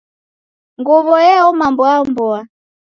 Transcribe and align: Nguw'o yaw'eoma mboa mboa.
Nguw'o 0.79 1.15
yaw'eoma 1.27 1.65
mboa 1.73 1.97
mboa. 2.09 2.39